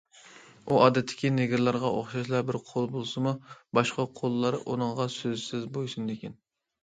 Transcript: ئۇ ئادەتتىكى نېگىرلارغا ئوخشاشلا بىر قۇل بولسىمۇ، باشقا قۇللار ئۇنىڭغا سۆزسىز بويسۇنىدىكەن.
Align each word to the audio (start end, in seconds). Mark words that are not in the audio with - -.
ئۇ 0.69 0.77
ئادەتتىكى 0.83 1.29
نېگىرلارغا 1.39 1.89
ئوخشاشلا 1.97 2.39
بىر 2.47 2.57
قۇل 2.69 2.89
بولسىمۇ، 2.95 3.33
باشقا 3.79 4.07
قۇللار 4.21 4.57
ئۇنىڭغا 4.63 5.07
سۆزسىز 5.17 5.69
بويسۇنىدىكەن. 5.77 6.35